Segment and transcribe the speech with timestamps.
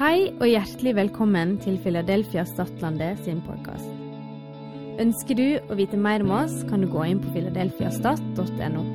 [0.00, 3.84] Hei og hjertelig velkommen til Philadelphia Stadlandet sin podkast.
[5.02, 8.86] Ønsker du å vite mer om oss, kan du gå inn på filadelfiastat.no.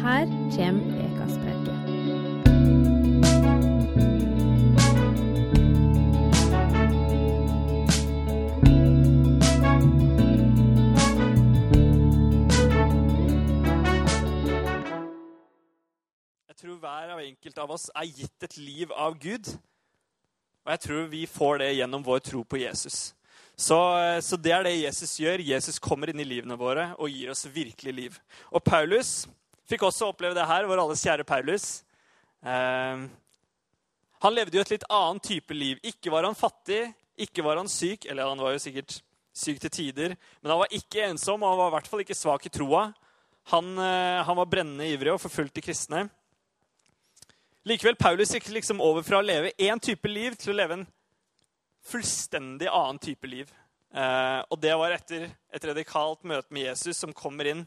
[0.00, 0.24] Her
[0.56, 1.36] kommer ukas.
[16.48, 19.58] Jeg tror hver av enkelt av oss er gitt et liv av Gud.
[20.70, 23.10] Og jeg tror vi får det gjennom vår tro på Jesus.
[23.58, 23.76] Så,
[24.22, 25.42] så det er det Jesus gjør.
[25.42, 28.18] Jesus kommer inn i livene våre og gir oss virkelig liv.
[28.54, 29.24] Og Paulus
[29.66, 31.66] fikk også oppleve det her, vår alles kjære Paulus.
[32.46, 33.02] Eh,
[34.22, 35.82] han levde jo et litt annet type liv.
[35.90, 36.84] Ikke var han fattig,
[37.18, 38.06] ikke var han syk.
[38.06, 39.00] Eller han var jo sikkert
[39.34, 40.14] syk til tider.
[40.38, 42.92] Men han var ikke ensom, og han var i hvert fall ikke svak i troa.
[43.50, 46.06] Han, eh, han var brennende ivrig og forfulgte kristne.
[47.68, 50.86] Likevel, Paulus gikk liksom over fra å leve én type liv til å leve en
[51.84, 53.50] fullstendig annen type liv.
[53.92, 57.66] Eh, og det var etter et radikalt møte med Jesus som kommer inn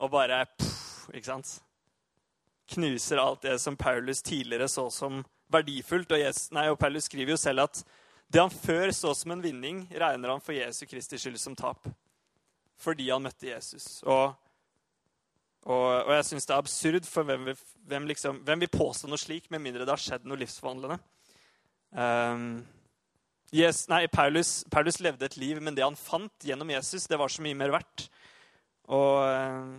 [0.00, 1.52] og bare pff, ikke sant?
[2.74, 5.22] Knuser alt det som Paulus tidligere så som
[5.54, 6.10] verdifullt.
[6.10, 7.84] Og, Jesus, nei, og Paulus skriver jo selv at
[8.26, 11.86] det han før så som en vinning, regner han for Jesu Kristi skyld som tap.
[12.82, 14.00] Fordi han møtte Jesus.
[14.02, 14.34] Og
[15.66, 17.58] og, og jeg syns det er absurd, for hvem vil,
[17.90, 21.00] hvem, liksom, hvem vil, påstå noe slik med mindre det har skjedd noe livsforvandlende?
[21.90, 22.60] Um,
[23.54, 27.32] yes, nei, Paulus, Paulus, levde et liv, men det han fant gjennom Jesus, det var
[27.32, 28.06] så mye mer verdt.
[28.94, 29.74] Og,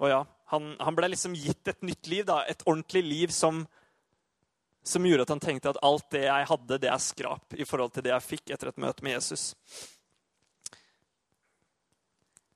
[0.00, 0.22] og ja,
[0.54, 3.66] han, han ble liksom gitt et nytt liv, da, et ordentlig liv som,
[4.80, 7.92] som gjorde at han tenkte at alt det jeg hadde, det er skrap i forhold
[7.92, 9.50] til det jeg fikk etter et møte med Jesus.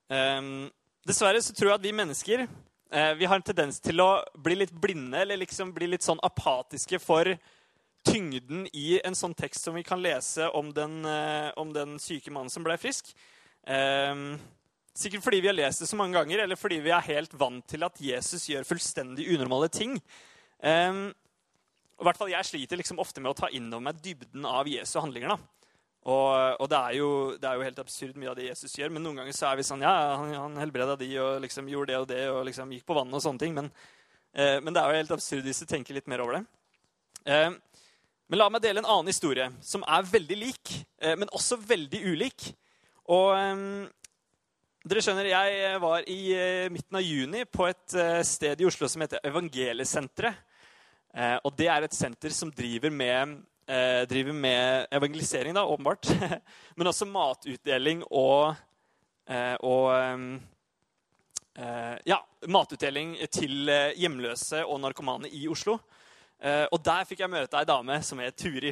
[0.09, 0.71] Um,
[1.09, 4.59] Dessverre så tror jeg at vi mennesker eh, vi har en tendens til å bli
[4.59, 7.31] litt blinde eller liksom bli litt sånn apatiske for
[8.05, 12.29] tyngden i en sånn tekst som vi kan lese om den, eh, om den syke
[12.29, 13.09] mannen som ble frisk.
[13.65, 14.21] Eh,
[14.93, 17.65] sikkert fordi vi har lest det så mange ganger, eller fordi vi er helt vant
[17.65, 19.97] til at Jesus gjør fullstendig unormale ting.
[20.59, 24.67] I hvert fall Jeg sliter liksom ofte med å ta inn over meg dybden av
[24.67, 25.33] Jesu handlinger.
[25.33, 25.58] da.
[26.07, 28.91] Og, og det, er jo, det, er jo, helt absurd mye av det Jesus gjør.
[28.95, 31.91] Men noen ganger så er vi sånn Ja, han, han helbreda de og liksom gjorde
[31.91, 33.57] det og det og liksom gikk på vannet og sånne ting.
[33.57, 33.69] Men,
[34.31, 36.43] eh, men, det er jo helt absurd hvis du tenker litt mer over det.
[37.27, 37.51] Eh,
[38.29, 42.03] men la meg dele en annen historie som er veldig lik, eh, men også veldig
[42.13, 42.51] ulik.
[43.09, 43.33] Og
[44.89, 46.19] dere skjønner, jeg var i
[46.69, 47.95] midten av juni på et
[48.25, 50.45] sted i Oslo som heter Evangeliesenteret.
[51.41, 53.33] og det er et senter som driver med
[53.69, 56.09] eh, driver med evangelisering, da, åpenbart.
[56.75, 58.55] Men også matutdeling og,
[59.29, 60.17] eh, og eh,
[62.07, 65.77] Ja, matutdeling til eh, hjemløse og narkomane i Oslo.
[66.39, 68.71] Eh, og der fikk jeg møte ei dame som het Turi.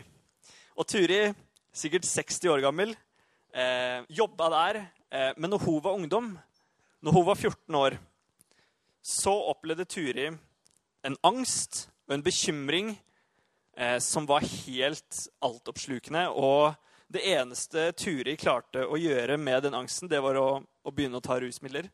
[0.77, 1.33] Og Turi,
[1.73, 2.95] sikkert 60 år gammel,
[3.53, 4.85] eh, jobba der.
[5.37, 6.39] men når hun var ungdom,
[7.01, 7.97] når hun var 14 år,
[9.01, 10.27] så opplevde Turi
[11.03, 12.97] en angst og en bekymring
[13.77, 16.27] eh, som var helt altoppslukende.
[16.29, 16.73] Og
[17.07, 21.23] det eneste Turi klarte å gjøre med den angsten, det var å, å begynne å
[21.23, 21.89] ta rusmidler.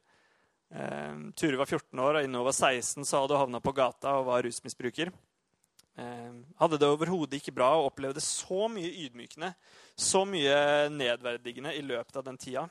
[0.73, 3.75] Eh, Turi var 14 år, og innen hun var 16 så hadde hun havna på
[3.75, 5.11] gata og var rusmisbruker.
[5.99, 9.53] Eh, hadde det overhodet ikke bra og opplevde så mye ydmykende,
[9.93, 10.55] så mye
[10.93, 12.65] nedverdigende i løpet av den tida.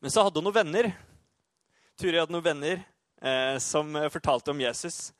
[0.00, 0.90] Men så hadde hun noen venner.
[2.00, 2.82] Turi hadde noen venner
[3.22, 5.10] eh, som fortalte om Jesus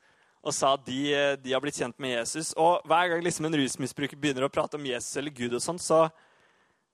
[0.41, 1.01] og sa at de,
[1.37, 2.51] de, har blitt kjent med Jesus.
[2.57, 5.83] Og hver gang liksom en rusmisbruker begynner å prate om Jesus eller Gud, og sånt,
[5.85, 6.07] så,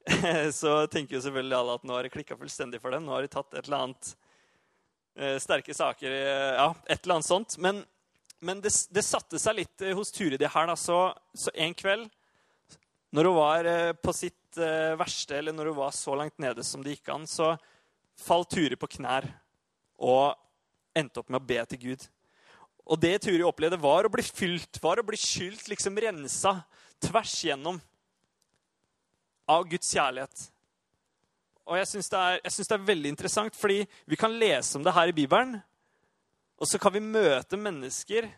[0.62, 3.06] så tenker jo selvfølgelig alle at nå har det klikka fullstendig for dem.
[3.07, 4.09] Nå har de tatt et eller annet
[5.16, 7.56] eh, sterke saker, eh, ja, et eller annet sånt.
[7.63, 7.81] Men,
[8.44, 10.68] men det, det, satte seg litt eh, hos Turid her.
[10.68, 10.75] Da.
[10.75, 11.00] Så,
[11.31, 12.12] så, en kveld,
[13.16, 16.68] når hun var eh, på sitt eh, verste, eller når hun var så langt nede
[16.68, 17.53] som det gikk an, så
[18.19, 19.30] falt Turid på knær
[20.03, 20.36] og
[20.97, 22.07] endte opp med å be til Gud.
[22.88, 26.53] Og det Turi opplevde, var å bli fylt, var å bli skylt, liksom rensa
[27.04, 27.81] tvers gjennom
[29.48, 30.48] av Guds kjærlighet.
[31.68, 35.12] Og jeg syns det, det, er veldig interessant, fordi vi kan lese om det her
[35.12, 35.57] i Bibelen.
[36.57, 38.30] Og så kan vi møte mennesker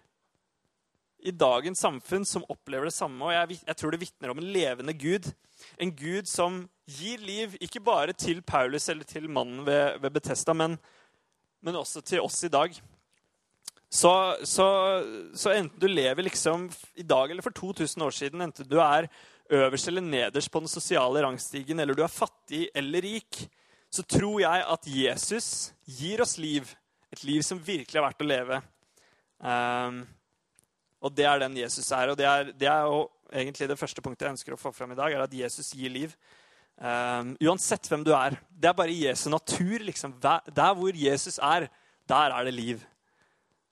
[1.19, 3.22] i dagens samfunn som opplever det samme.
[3.28, 5.30] Og jeg, jeg tror det vitner om en levende Gud.
[5.78, 10.56] En Gud som gir liv, ikke bare til Paulus eller til mannen ved, ved Betesta,
[10.57, 10.80] men,
[11.62, 12.74] men også til oss i dag.
[13.89, 14.12] Så,
[14.45, 14.65] så,
[15.33, 19.07] så, enten du lever liksom i dag eller for 2000 år siden, enten du er
[19.50, 23.47] øverst eller nederst på den sosiale rangstigen, eller du er fattig eller rik,
[23.89, 26.69] så tror jeg at Jesus gir oss liv.
[27.09, 28.62] Et liv som virkelig er verdt å leve.
[29.41, 30.03] Um,
[31.01, 32.12] Og det er den Jesus er.
[32.12, 34.92] Og det er, det er jo egentlig det første punktet jeg ønsker å få fram
[34.94, 36.13] i dag, er at Jesus gir liv.
[36.77, 38.38] Um, uansett hvem du er.
[38.51, 39.80] Det er bare Jesu natur.
[39.88, 40.13] Liksom.
[40.21, 41.69] Der hvor Jesus er,
[42.09, 42.83] der er det liv.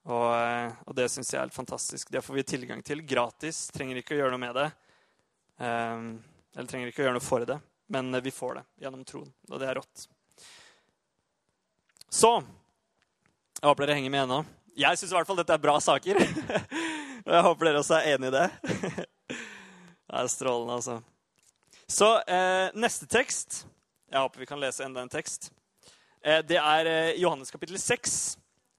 [0.07, 2.11] Og, eh, og det syns jeg er helt fantastisk.
[2.11, 3.65] Det får vi tilgang til gratis.
[3.75, 4.67] Trenger ikke å gjøre noe med det.
[5.57, 6.05] Um,
[6.53, 7.57] eller trenger ikke å gjøre noe for det,
[7.89, 9.31] men vi får det gjennom troen.
[9.49, 10.05] Og det er rått.
[12.13, 12.37] Så
[13.57, 14.37] Jeg håper dere henger med ennå.
[14.77, 16.19] Jeg syns i hvert fall dette er bra saker.
[17.25, 18.47] Og jeg håper dere også er enig i det.
[20.07, 21.01] Det er strålende, altså.
[21.91, 23.65] Så eh, neste tekst
[24.07, 25.49] Jeg håper vi kan lese enda en tekst.
[26.23, 28.37] Eh, det er eh, Johannes kapittel 6,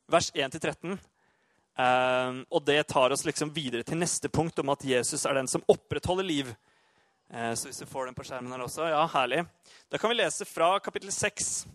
[0.09, 0.97] vers 1-13.
[1.79, 5.51] Eh, og det tar oss liksom videre til neste punkt om at Jesus er den
[5.51, 6.51] som opprettholder liv.
[7.31, 9.45] Eh, så hvis vi får den på skjermen her også, ja, herlig.
[9.89, 11.67] Da kan vi lese fra kapittel 6.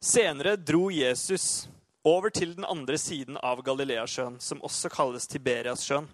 [0.00, 1.68] Senere dro Jesus
[2.04, 6.08] over til den andre siden av Galileasjøen, som også kalles Tiberiassjøen.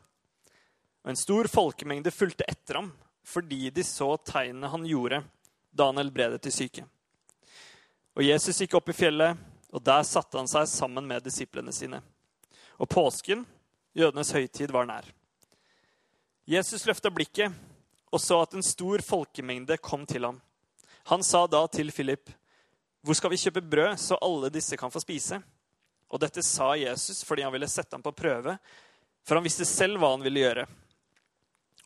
[1.06, 2.92] Og en stor folkemengde fulgte etter ham
[3.26, 5.24] fordi de så tegnene han gjorde
[5.74, 6.84] da han helbredet de syke.
[8.14, 9.34] Og Jesus gikk opp i fjellet,
[9.74, 11.98] og der satte han seg sammen med disiplene sine.
[12.78, 13.46] Og påsken,
[13.96, 15.06] jødenes høytid, var nær.
[16.46, 17.54] Jesus løfta blikket
[18.12, 20.40] og så at en stor folkemengde kom til ham.
[21.10, 22.30] Han sa da til Philip,
[23.02, 25.42] 'Hvor skal vi kjøpe brød, så alle disse kan få spise?'
[26.10, 28.58] Og dette sa Jesus fordi han ville sette ham på prøve,
[29.24, 30.66] for han visste selv hva han ville gjøre.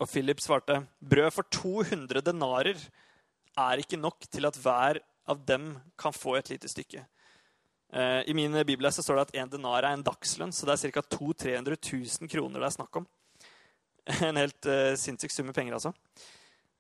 [0.01, 2.77] Og Philip svarte, 'Brød for 200 denarer
[3.57, 7.07] er ikke nok til at hver av dem kan få et lite stykke.'
[7.93, 10.93] Eh, I min bibel står det at en denar er en dagslønn, så det er
[10.95, 11.03] ca.
[11.03, 13.09] 200 000 kroner det er snakk om.
[14.27, 15.93] En helt uh, sinnssyk sum med penger, altså.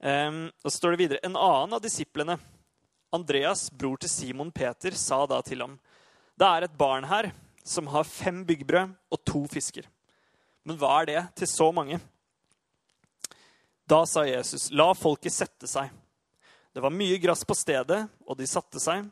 [0.00, 2.38] Um, og så står det videre En annen av disiplene,
[3.12, 5.74] Andreas, bror til Simon Peter, sa da til ham
[6.40, 7.28] Det er et barn her
[7.66, 9.84] som har fem byggbrød og to fisker.
[10.64, 12.00] Men hva er det til så mange?
[13.84, 15.90] Da sa Jesus, la folket sette seg.
[16.72, 19.04] Det var mye gress på stedet, og de satte seg,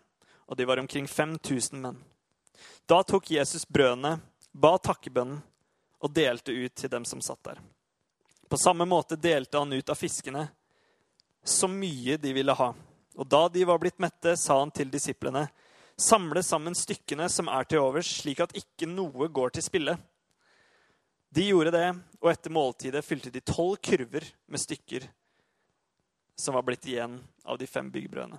[0.48, 1.98] og de var omkring 5000 menn.
[2.88, 4.16] Da tok Jesus brødene,
[4.52, 5.42] ba takkebønnen
[5.98, 7.60] og delte ut til dem som satt der.
[8.48, 10.46] På samme måte delte han ut av fiskene
[11.44, 12.72] så mye de ville ha.
[13.18, 15.48] Og da de var blitt mette, sa han til disiplene.:
[15.98, 19.96] Samle sammen stykkene som er til overs, slik at ikke noe går til spille.
[21.34, 21.88] De gjorde det,
[22.22, 25.08] og etter måltidet fylte de tolv kurver med stykker
[26.38, 28.38] som var blitt igjen av de fem byggbrødene.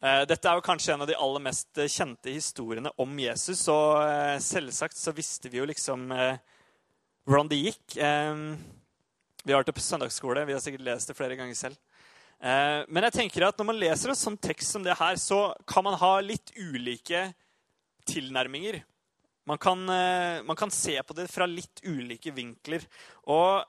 [0.00, 3.66] Eh, dette er jo kanskje en av de aller mest kjente historiene om Jesus.
[3.72, 6.40] Og eh, selvsagt så visste vi jo liksom eh,
[7.28, 7.98] hvordan det gikk.
[9.40, 11.78] Vi har vært på søndagsskole, vi har sikkert lest det flere ganger selv.
[12.40, 15.50] Eh, men jeg tenker at når man leser en sånn tekst som det her, så
[15.68, 17.26] kan man ha litt ulike
[18.08, 18.80] tilnærminger.
[19.48, 22.84] Man kan, eh, man kan se på det fra litt ulike vinkler.
[23.28, 23.64] Og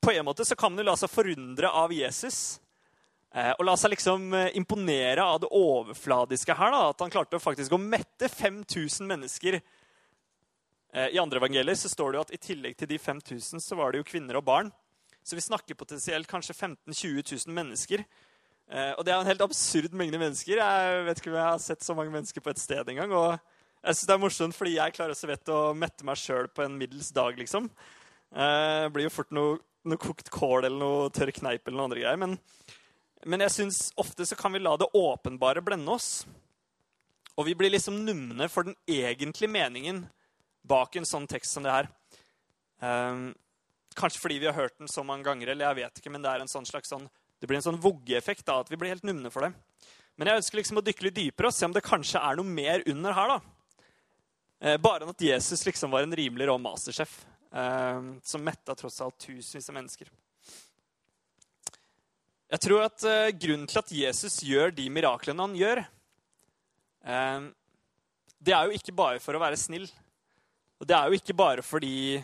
[0.00, 2.60] på en måte så kan man jo la seg forundre av Jesus.
[3.34, 6.70] Eh, og la seg liksom imponere av det overfladiske her.
[6.70, 9.60] da, At han klarte faktisk å mette 5000 mennesker
[10.94, 13.78] Eh, I andre evangelier så står det jo at i tillegg til de 5000 så
[13.78, 14.70] var det jo kvinner og barn.
[15.26, 18.04] Så vi snakker potensielt kanskje 15 000-20 000 mennesker.
[18.70, 20.60] Eh, og det er en helt absurd mengde mennesker.
[20.60, 23.10] Jeg vet ikke om jeg har sett så mange mennesker på et sted engang.
[23.10, 26.46] Og jeg synes det er morsomt fordi jeg klarer så vidt å mette meg sjøl
[26.54, 27.66] på en middels dag, liksom.
[28.30, 31.90] Eh, det blir jo fort noe, noe kokt kål eller noe tørr kneip eller noe
[31.90, 32.22] andre greier.
[32.22, 32.38] Men,
[33.26, 36.26] men jeg syns ofte så kan vi la det åpenbare blende oss.
[37.34, 40.04] Og vi blir liksom numne for den egentlige meningen
[40.64, 41.88] bak en sånn tekst som det her.
[42.80, 43.32] Um,
[43.98, 46.30] kanskje fordi vi har hørt den så mange ganger, eller jeg vet ikke, men det
[46.30, 47.08] er en sånn slags sånn,
[47.40, 49.52] det blir en sånn voggeeffekt da, at vi blir helt numne for det.
[50.14, 52.46] Men jeg ønsker liksom å dykke litt dypere og se om det kanskje er noe
[52.46, 53.34] mer under her.
[53.34, 53.88] da.
[54.64, 57.16] Eh, bare enn at Jesus liksom var en rimelig rå mastersjef
[57.50, 60.12] eh, som metta tross alt tusenvis av mennesker.
[62.54, 65.80] Jeg tror at eh, Grunnen til at Jesus gjør de miraklene han gjør,
[67.02, 67.46] eh,
[68.46, 69.88] det er jo ikke bare for å være snill.
[70.78, 72.20] Og det er jo ikke bare fordi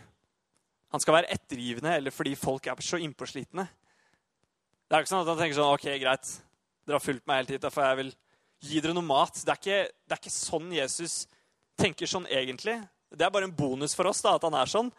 [0.90, 3.64] han skal være ettergivende eller fordi folk er så innpåslitne.
[4.86, 6.30] Det er ikke sånn at han tenker sånn OK, greit,
[6.86, 8.12] dere har fulgt meg hele tiden, derfor jeg vil
[8.68, 9.40] gi dere noe mat.
[9.40, 11.16] Det er, ikke, det er ikke sånn Jesus
[11.80, 12.76] tenker sånn egentlig.
[13.10, 14.92] Det er bare en bonus for oss da, at han er sånn.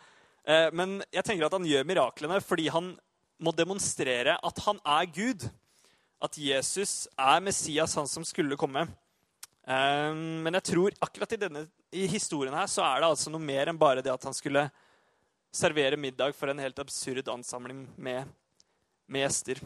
[0.44, 2.92] Eh, men jeg tenker at han gjør miraklene fordi han
[3.42, 5.48] må demonstrere at han er Gud.
[6.22, 8.86] At Jesus er Messias, han som skulle komme.
[9.66, 13.44] Eh, men jeg tror akkurat i denne i historien her så er det altså noe
[13.44, 14.70] mer enn bare det at han skulle
[15.52, 18.30] servere middag for en helt absurd ansamling med,
[19.12, 19.60] med gjester.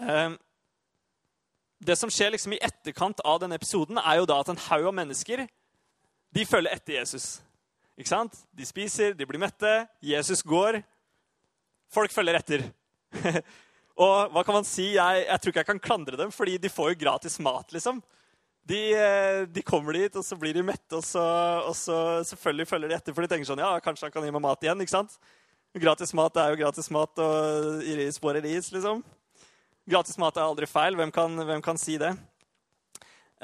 [0.00, 0.30] Eh,
[1.84, 4.88] det som skjer liksom i etterkant av denne episoden, er jo da at en haug
[4.88, 5.44] av mennesker
[6.34, 7.26] de følger etter Jesus.
[7.98, 8.38] Ikke sant?
[8.56, 9.72] De spiser, de blir mette.
[10.02, 10.80] Jesus går.
[11.92, 12.66] Folk følger etter.
[14.04, 14.94] og hva kan man si?
[14.96, 18.02] Jeg, jeg, tror ikke jeg kan klandre dem, fordi de får jo gratis mat, liksom.
[18.64, 21.24] De, eh, de kommer dit, og så blir de mette, og så,
[21.68, 21.98] og så
[22.30, 23.16] selvfølgelig følger de etter.
[23.16, 25.18] For de tenker sånn Ja, kanskje han kan gi meg mat igjen, ikke sant?
[25.74, 29.02] Gratis mat er jo gratis mat, og i ris spår ris, liksom.
[29.90, 30.96] Gratis mat er aldri feil.
[30.96, 32.14] Hvem kan, hvem kan si det?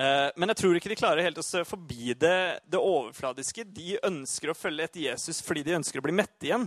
[0.00, 3.66] Eh, men jeg tror ikke de klarer helt å se forbi det, det, overfladiske.
[3.68, 6.64] De ønsker å følge etter Jesus fordi de ønsker å bli mette igjen.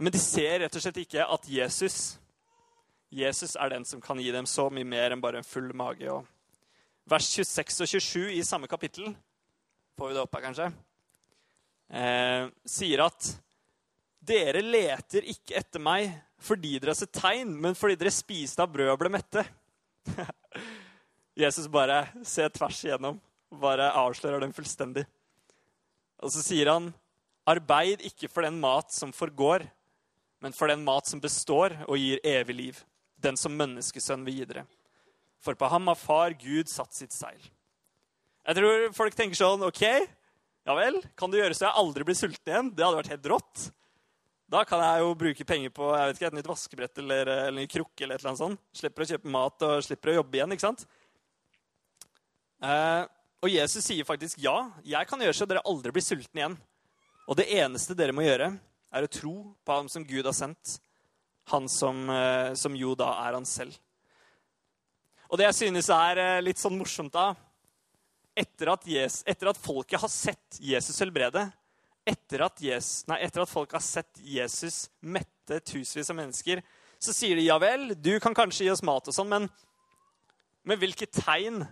[0.00, 1.98] Men de ser rett og slett ikke at Jesus,
[3.12, 6.08] Jesus er den som kan gi dem så mye mer enn bare en full mage.
[6.08, 6.24] Og
[7.10, 9.12] vers 26 og 27 i samme kapittel,
[9.98, 10.68] får vi det opp her kanskje,
[11.92, 13.32] eh, sier at
[14.22, 18.70] dere leter ikke etter meg fordi dere har sett tegn, men fordi dere spiste av
[18.72, 19.44] brød og ble mette.
[21.42, 23.20] Jesus bare ser tvers igjennom,
[23.62, 25.04] bare avslører dem fullstendig.
[26.22, 26.90] Og så sier han,
[27.46, 29.64] arbeid ikke for den mat som forgår,
[30.42, 32.78] men for den mat som består og gir evig liv,
[33.22, 34.64] den som menneskesønn vil gi dere.
[35.42, 37.38] For på ham har far Gud satt sitt seil.
[38.42, 39.84] Jeg tror folk tenker sånn OK,
[40.66, 42.72] ja vel, kan du gjøre så jeg aldri blir sulten igjen?
[42.74, 43.68] Det hadde vært helt rått.
[44.52, 47.62] Da kan jeg jo bruke penger på jeg vet ikke, et nytt vaskebrett eller, eller
[47.62, 48.04] en krukke.
[48.04, 48.60] eller et eller sånt.
[48.76, 50.52] Slipper å kjøpe mat og slipper å jobbe igjen.
[50.52, 50.84] ikke sant?
[52.62, 53.04] Eh,
[53.42, 54.56] og Jesus sier faktisk ja,
[54.86, 56.58] jeg kan gjøre så dere aldri blir sultne igjen.
[57.30, 58.52] Og det eneste dere må gjøre,
[58.92, 59.34] er å tro
[59.64, 60.78] på ham som Gud har sendt.
[61.50, 63.74] Han som, eh, som jo da er han selv.
[65.32, 67.32] Og det jeg synes er eh, litt sånn morsomt da,
[68.36, 71.46] etter at, Jesus, etter at folket har sett Jesus helbrede,
[72.04, 76.62] etter at, Jesus, nei, etter at folk har sett Jesus mette tusenvis av mennesker,
[77.02, 79.48] så sier de ja vel, du kan kanskje gi oss mat og sånn, men,
[80.68, 81.62] men hvilke tegn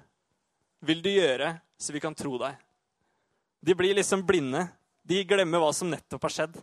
[0.86, 2.56] vil du gjøre så vi kan tro deg?
[3.60, 4.64] De blir liksom blinde.
[5.04, 6.56] De glemmer hva som nettopp har skjedd.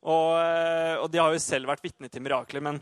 [0.00, 2.80] Og, eh, og de har jo selv vært vitne til mirakler, men,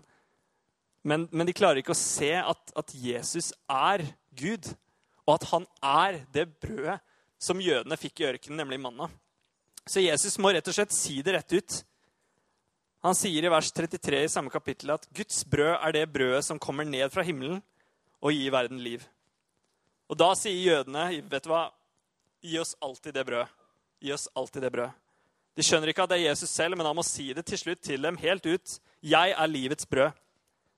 [1.02, 4.04] men, men, de klarer ikke å se at, at, Jesus er
[4.38, 4.70] Gud,
[5.26, 7.00] og at han er det brødet
[7.38, 9.08] som jødene fikk i ørkenen, nemlig manna.
[9.88, 11.78] Så Jesus må rett og slett si det rett ut.
[13.06, 16.58] Han sier i vers 33 i samme kapittel at Guds brød er det brødet som
[16.58, 17.60] kommer ned fra himmelen
[18.18, 19.04] og gir verden liv.
[20.10, 21.68] Og da sier jødene, vet du hva,
[22.42, 23.54] gi oss alltid det brød.
[24.02, 25.07] Gi oss alltid det brød.
[25.58, 27.80] De skjønner ikke at det er Jesus selv, men han må si det til slutt
[27.82, 28.74] til dem helt ut.
[29.02, 30.14] Jeg er livets brød.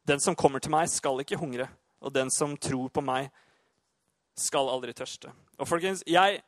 [0.09, 1.67] Den som kommer til meg, skal ikke hungre.
[2.01, 3.29] Og den som tror på meg,
[4.41, 5.35] skal aldri tørste.
[5.61, 6.39] Og folkens, jeg,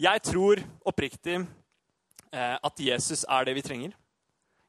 [0.00, 3.92] jeg tror oppriktig eh, at Jesus er det vi trenger.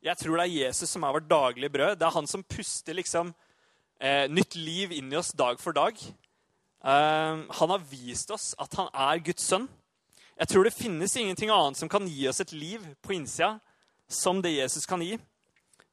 [0.04, 1.96] Jeg tror det er Jesus som er vårt daglige brød.
[1.96, 3.32] Det er han som puster liksom,
[4.04, 5.96] eh, nytt liv inn i oss dag for dag.
[5.96, 9.70] Eh, han har vist oss at han er Guds sønn.
[10.38, 13.60] Jeg tror det finnes ingenting annet som kan gi oss et liv på innsida
[14.10, 15.18] som det Jesus kan gi.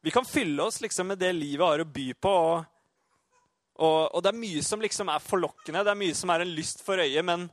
[0.03, 2.33] Vi kan fylle oss liksom med det livet har å by på.
[2.33, 2.65] Og,
[3.77, 6.55] og, og, det er mye som liksom er forlokkende, det er mye som er en
[6.57, 7.25] lyst for øyet.
[7.25, 7.51] Men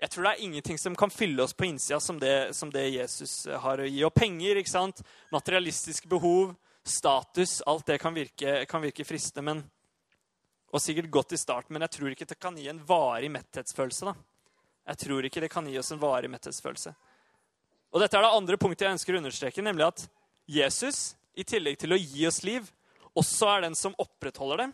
[0.00, 2.86] jeg tror det er ingenting som kan fylle oss på innsida som det, som det
[2.92, 4.04] Jesus har å gi.
[4.04, 5.00] Og penger, ikke sant?
[5.32, 9.48] materialistiske behov, status, alt det kan virke, kan virke fristende.
[9.48, 9.68] Men
[10.70, 14.12] og sikkert godt i starten, men jeg tror ikke det kan gi en varig metthetsfølelse.
[14.12, 14.29] da.
[14.86, 16.94] Jeg tror ikke det kan gi oss en varig metthetsfølelse.
[17.90, 20.06] Og dette er det andre punktet jeg ønsker å understreke, nemlig at
[20.50, 22.66] Jesus, i tillegg til å gi oss liv,
[23.18, 24.68] også er den som opprettholder det.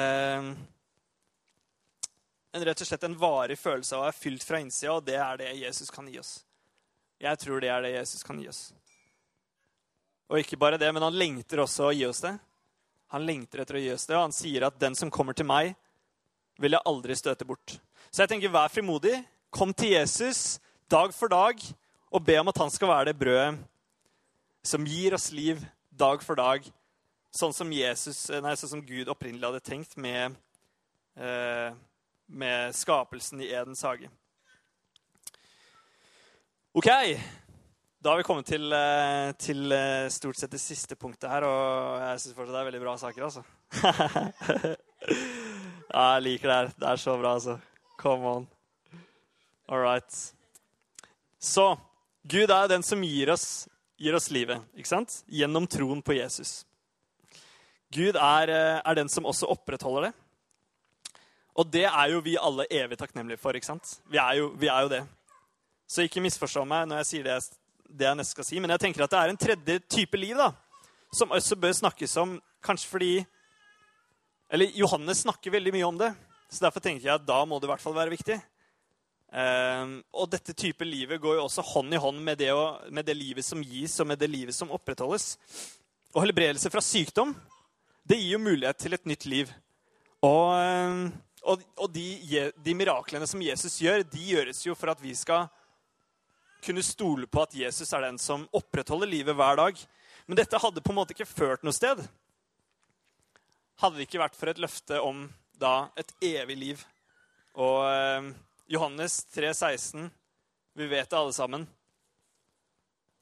[0.00, 0.54] Eh,
[2.54, 5.16] en rett og slett en varig følelse av å være fylt fra innsida, og det
[5.18, 6.36] er det Jesus kan gi oss.
[7.18, 8.66] Jeg tror det er det Jesus kan gi oss.
[10.30, 12.34] Og ikke bare det, men han lengter også å gi oss det.
[13.14, 15.46] Han lengter etter å gi oss det, og han sier at 'den som kommer til
[15.46, 15.74] meg,
[16.58, 17.78] vil jeg aldri støte bort'.
[18.14, 19.16] Så jeg tenker, vær frimodig.
[19.50, 21.58] Kom til Jesus dag for dag
[22.14, 23.56] og be om at han skal være det brødet
[24.62, 25.58] som gir oss liv
[25.90, 26.62] dag for dag,
[27.34, 30.38] sånn som, Jesus, nei, sånn som Gud opprinnelig hadde tenkt med,
[31.18, 31.74] eh,
[32.30, 34.06] med skapelsen i Edens hage.
[36.70, 36.86] OK.
[37.98, 41.98] Da har vi kommet til, eh, til, eh, stort sett det siste punktet her, og
[41.98, 43.42] jeg syns fortsatt det er veldig bra saker, altså.
[45.90, 46.74] ja, jeg liker det her.
[46.78, 47.60] Det er så bra, altså.
[48.04, 48.46] Come on.
[49.66, 50.34] All right.
[51.38, 51.78] Så
[52.22, 53.64] Gud er den som gir oss,
[53.96, 55.14] gir oss livet, ikke sant?
[55.24, 56.66] Gjennom troen på Jesus.
[57.96, 60.10] Gud er, eh, er, den som også opprettholder det.
[61.56, 63.94] Og det er jo vi alle evig takknemlige for, ikke sant?
[64.12, 65.00] Vi er jo, vi er jo det.
[65.88, 67.56] Så ikke misforstå meg når jeg sier det jeg
[67.88, 68.60] det jeg nesten skal si.
[68.60, 70.50] Men jeg tenker at det er en tredje type liv da,
[71.08, 72.36] som også bør snakkes om.
[72.60, 73.12] Kanskje fordi
[74.52, 76.12] Eller Johannes snakker veldig mye om det.
[76.54, 78.38] Så derfor tenkte jeg at da må det i hvert fall være viktig.
[79.34, 83.02] Um, og dette type livet går jo også hånd i hånd med det, å, med
[83.08, 85.32] det, livet som gis, og med det livet som opprettholdes.
[86.14, 87.34] Og helbredelse fra sykdom
[88.06, 89.50] det gir jo mulighet til et nytt liv.
[90.22, 91.02] Og, um,
[91.42, 92.06] og, og de,
[92.54, 95.48] de, miraklene som Jesus gjør, de gjøres jo for at vi skal
[96.64, 99.86] kunne stole på at Jesus er den som opprettholder livet hver dag.
[100.28, 102.06] Men dette hadde på en måte ikke ført noe sted.
[103.82, 105.26] Hadde det ikke vært for et løfte om
[105.60, 106.84] da et evig liv.
[107.54, 108.28] Og eh,
[108.74, 110.10] Johannes 3, 16.
[110.74, 111.66] Vi vet det alle sammen.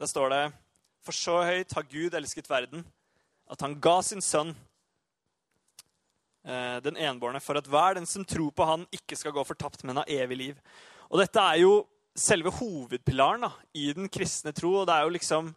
[0.00, 0.42] Der står det
[1.04, 2.84] For så høyt har Gud elsket verden,
[3.50, 4.54] at han ga sin sønn,
[6.46, 9.82] eh, den enbårne, for at hver den som tror på han, ikke skal gå fortapt,
[9.84, 10.62] men ha evig liv.
[11.10, 11.82] Og dette er jo
[12.16, 15.52] selve hovedpilaren da, i den kristne tro, og det er jo liksom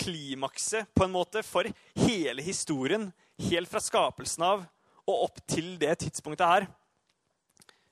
[0.00, 1.70] klimakset på en måte for
[2.02, 3.12] hele historien,
[3.46, 4.64] helt fra skapelsen av
[5.10, 6.66] og opp til det tidspunktet her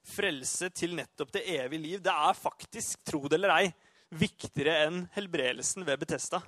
[0.02, 3.70] frelse til nettopp det evige liv, det er faktisk, tro det eller ei,
[4.12, 6.42] viktigere enn helbredelsen ved Betesta.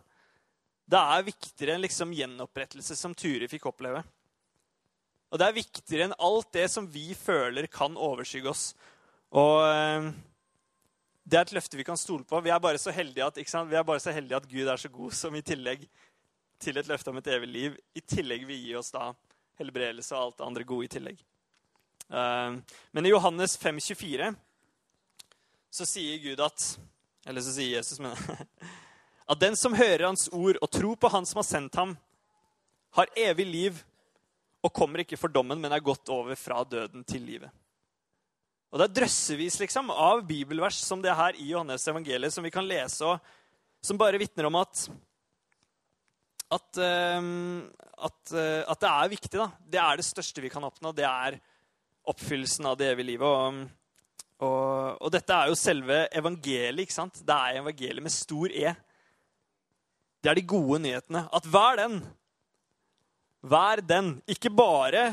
[0.84, 4.02] Det er viktigere enn liksom gjenopprettelse som Turi fikk oppleve.
[5.32, 8.66] Og det er viktigere enn alt det som vi føler kan overskygge oss.
[9.34, 10.10] Og eh,
[11.24, 12.42] det er et løfte vi kan stole på.
[12.44, 14.90] Vi er bare så heldige at, Vi er bare så heldige at Gud er så
[14.92, 15.88] god som i tillegg
[16.60, 19.10] til et løfte om et evig liv, i tillegg vil gi oss da
[19.60, 21.20] helbredelse og alt det andre gode i tillegg.
[22.08, 22.56] Eh,
[22.92, 24.32] men i Johannes 5, 24
[25.74, 26.74] så sier Gud at
[27.26, 28.12] Eller så sier Jesus, men
[29.30, 31.94] At den som hører hans ord og tror på han som har sendt ham,
[32.92, 33.78] har evig liv
[34.64, 37.48] og kommer ikke for dommen, men er gått over fra døden til livet.
[38.72, 42.52] Og Det er drøssevis liksom, av bibelvers som det her i Johannes evangeliet som vi
[42.52, 43.20] kan lese, og
[43.84, 44.86] som bare vitner om at
[46.52, 47.28] at, uh,
[48.08, 49.38] at, uh, at, det er viktig.
[49.38, 49.48] da.
[49.58, 50.92] Det er det største vi kan oppnå.
[50.96, 51.38] Det er
[52.10, 53.28] oppfyllelsen av det evige livet.
[53.28, 53.64] Og,
[54.44, 56.84] og, og, dette er jo selve evangeliet.
[56.84, 57.22] ikke sant?
[57.24, 58.74] Det er evangeliet med stor E.
[60.20, 61.26] Det er de gode nyhetene.
[61.32, 61.98] At hver den,
[63.44, 65.06] hver den, ikke bare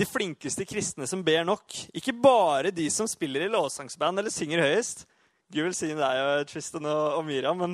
[0.00, 4.62] de flinkeste kristne som ber nok, ikke bare de som spiller i lovsangsband eller synger
[4.64, 5.04] høyest
[5.50, 7.58] Gud velsigne deg, Tristan og, og Miriam.
[7.58, 7.72] men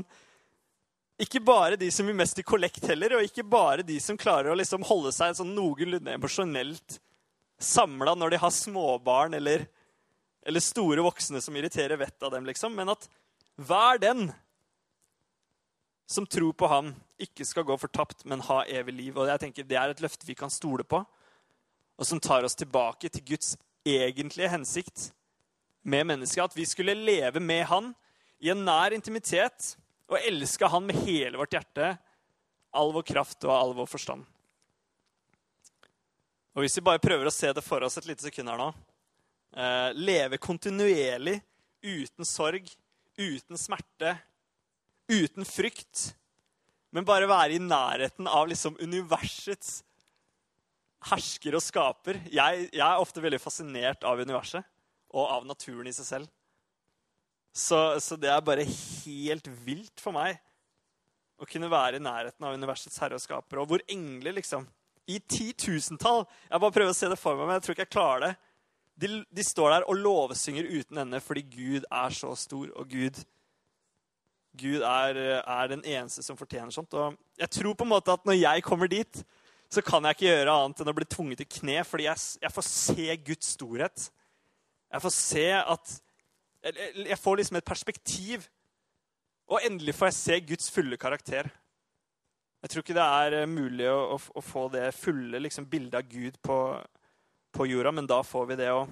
[1.23, 4.53] ikke bare de som gir mest i kollekt heller, og ikke bare de som klarer
[4.53, 6.99] å liksom holde seg sånn noenlunde emosjonelt
[7.63, 9.65] samla når de har småbarn eller,
[10.45, 12.77] eller, store voksne som irriterer vettet av dem, liksom.
[12.77, 13.09] Men at
[13.57, 14.29] hver den
[16.07, 19.17] som tror på ham, ikke skal gå fortapt, men ha evig liv.
[19.17, 21.01] Og jeg tenker Det er et løfte vi kan stole på,
[21.97, 23.57] og som tar oss tilbake til Guds
[23.89, 25.11] egentlige hensikt
[25.83, 26.45] med mennesket.
[26.45, 27.95] At vi skulle leve med han
[28.39, 29.73] i en nær intimitet
[30.07, 31.95] og elske han med hele vårt hjerte,
[32.77, 34.27] all vår kraft og all vår forstand.
[36.57, 38.71] Og hvis vi bare prøver å se det for oss et lite sekund her nå
[38.71, 41.37] eh, Leve kontinuerlig
[41.85, 42.71] uten sorg,
[43.19, 44.14] uten smerte,
[45.12, 46.14] uten frykt,
[46.95, 49.83] men bare være i nærheten av liksom universets
[51.11, 52.23] hersker og skaper.
[52.33, 54.64] Jeg, jeg, er ofte veldig fascinert av universet
[55.12, 56.33] og av naturen i seg selv.
[57.57, 60.37] Så, så det er bare helt vilt for meg
[61.40, 63.61] å kunne være i nærheten av universets herre og skaper.
[63.62, 64.66] Og hvor engler liksom
[65.07, 66.25] i titusentall.
[66.51, 68.33] Jeg bare prøver å se det for meg, men jeg tror ikke jeg klarer det.
[68.97, 73.21] De, de står der og lovsynger uten ende fordi Gud er så stor, og Gud,
[74.57, 76.97] Gud er, er, den eneste som fortjener sånt.
[76.97, 79.23] Og jeg tror på en måte at når jeg kommer dit,
[79.71, 82.55] så kan jeg ikke gjøre annet enn å bli tvunget til kne, fordi jeg, jeg
[82.55, 84.09] får se Guds storhet.
[84.95, 85.97] Jeg får se at
[86.67, 88.49] Jeg får liksom et perspektiv.
[89.47, 91.49] Og endelig får jeg se Guds fulle karakter.
[92.65, 96.01] Jeg tror ikke det er eh, mulig å, å, å få det fulle liksom, bildet
[96.01, 96.57] av Gud på,
[97.55, 98.91] på jorda, men da får vi det òg.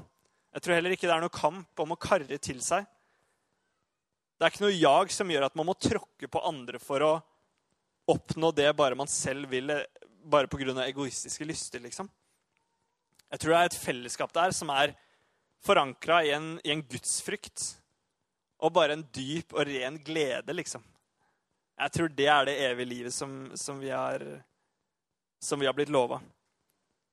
[0.55, 2.87] Jeg tror heller ikke det er noe kamp om å karre til seg.
[4.39, 7.13] Det er ikke noe jag som gjør at man må tråkke på andre for å
[8.15, 9.87] oppnå det bare man selv vil, eh,
[10.23, 10.87] bare pga.
[10.87, 11.81] egoistiske lyster.
[11.81, 12.11] liksom.
[13.33, 14.95] Jeg tror det er et fellesskap der som er
[15.64, 16.33] forankra i,
[16.64, 17.64] i, en gudsfrykt
[18.64, 20.85] og bare en dyp og ren glede, liksom.
[21.74, 24.22] Jeg tror det er det evige livet som, som, vi, har,
[25.42, 26.20] som vi har blitt lova.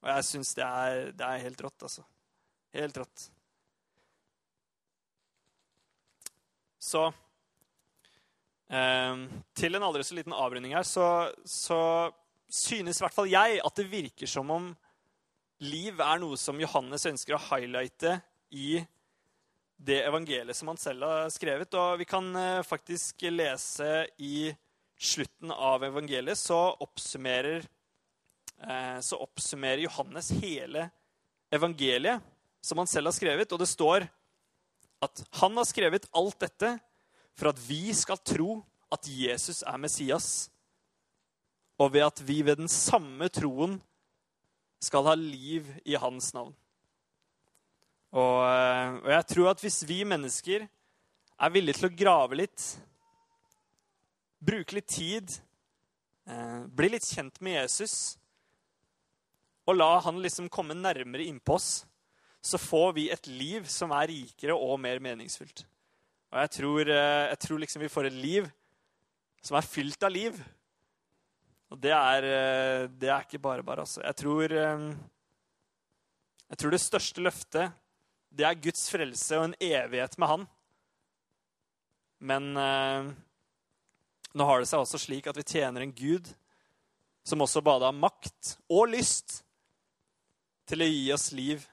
[0.02, 0.68] Og jeg syns det,
[1.18, 2.06] det, er helt rått, altså.
[2.78, 3.26] Helt rått.
[6.82, 7.04] Så
[8.70, 9.26] eh,
[9.58, 11.82] Til en aldri så liten avrunding her, så, så
[12.52, 14.72] synes i hvert fall jeg at det virker som om
[15.62, 18.18] liv er noe som Johannes ønsker å highlighte
[18.52, 18.82] i
[19.82, 21.74] det evangeliet som han selv har skrevet.
[21.74, 24.52] Og vi kan eh, faktisk lese i
[25.02, 27.66] slutten av evangeliet, så oppsummerer,
[28.62, 30.90] eh, så oppsummerer Johannes hele
[31.52, 32.22] evangeliet
[32.62, 33.52] som han selv har skrevet.
[33.52, 34.06] Og det står
[35.02, 36.76] at han har skrevet alt dette
[37.38, 38.60] for at vi skal tro
[38.92, 40.52] at Jesus er Messias,
[41.80, 43.80] og ved at vi ved den samme troen
[44.84, 46.52] skal ha liv i hans navn.
[48.12, 50.66] Og, eh, og jeg tror at hvis vi mennesker
[51.42, 52.66] er villige til å grave litt,
[54.42, 55.32] bruke litt tid,
[56.28, 58.18] eh, bli litt kjent med Jesus
[59.70, 61.86] og la han liksom komme nærmere innpå oss,
[62.42, 65.64] så får vi et liv som er rikere og mer meningsfylt.
[66.34, 68.50] Og jeg tror, eh, jeg tror liksom vi får et liv
[69.42, 70.44] som er fylt av liv.
[71.72, 74.02] Og det er, eh, det er ikke bare bare, altså.
[74.04, 74.50] Jeg tror,
[76.50, 77.72] jeg tror det største løftet,
[78.32, 80.46] det er Guds frelse og en evighet med Han.
[82.22, 83.10] Men eh,
[84.38, 86.30] nå har det seg også slik at vi tjener en Gud
[87.28, 89.42] som også bare har makt og lyst
[90.70, 91.66] til å gi oss liv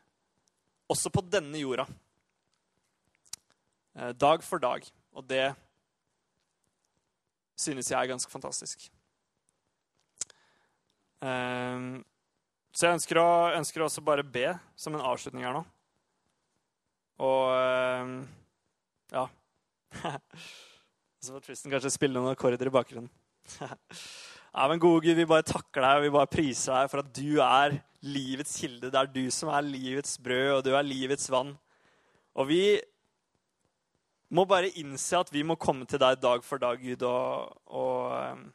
[0.90, 1.86] også på denne jorda.
[3.94, 4.84] Eh, dag for dag.
[5.14, 5.52] Og det
[7.58, 8.90] synes jeg er ganske fantastisk.
[11.22, 11.88] Eh,
[12.72, 15.64] så jeg ønsker, å, ønsker også bare be som en avslutning her nå.
[17.18, 18.10] Og eh,
[19.14, 19.24] ja
[21.18, 23.10] Så får Tristan kanskje spille noen akkorder i bakgrunnen.
[23.58, 27.08] ja, men gode Gud, vi bare takker deg og vi bare priser deg for at
[27.16, 27.74] du er
[28.06, 28.92] livets kilde.
[28.92, 31.50] Det er du som er livets brød, og du er livets vann.
[32.38, 32.62] Og vi
[34.30, 38.46] må bare innse at vi må komme til deg dag for dag, Gud, og, og,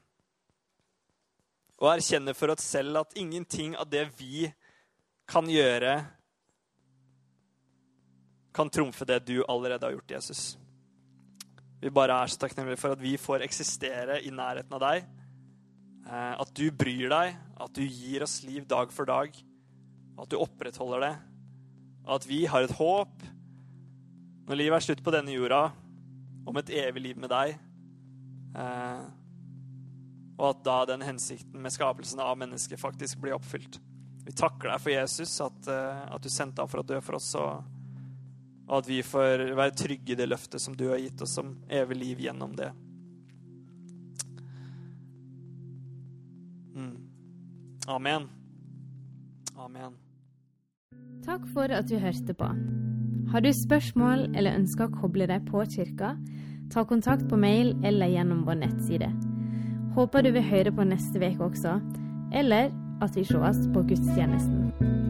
[1.82, 4.47] og erkjenne for oss selv at ingenting av det vi
[5.30, 5.97] kan gjøre,
[8.53, 10.43] kan trumfe det du allerede har gjort, Jesus.
[11.83, 15.07] Vi bare er så takknemlige for at vi får eksistere i nærheten av deg.
[16.07, 19.35] Eh, at du bryr deg, at du gir oss liv dag for dag.
[20.19, 21.13] At du opprettholder det.
[22.13, 23.25] At vi har et håp
[24.43, 25.69] når livet er slutt på denne jorda,
[26.43, 27.53] om et evig liv med deg.
[28.59, 29.03] Eh,
[30.33, 33.79] og at da den hensikten med skapelsen av mennesket faktisk blir oppfylt.
[34.23, 37.19] Vi takker deg for Jesus, at, eh, at du sendte ham for å dø for
[37.19, 37.33] oss.
[37.39, 37.63] og
[38.67, 41.56] og at vi får være trygge i det løftet som du har gitt oss som
[41.69, 42.69] evig liv gjennom det.
[46.76, 46.95] Mm.
[47.88, 48.30] Amen.
[49.58, 49.99] Amen.
[51.26, 52.47] Takk for at du hørte på.
[53.32, 56.15] Har du spørsmål eller ønsker å koble deg på kirka,
[56.73, 59.12] ta kontakt på mail eller gjennom vår nettside.
[59.95, 61.78] Håper du vil høre på neste uke også,
[62.34, 62.71] eller
[63.04, 65.02] at vi sees på gudstjenesten.